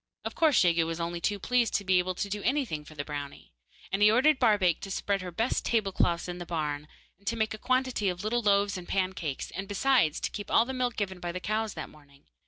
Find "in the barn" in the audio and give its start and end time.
6.27-6.87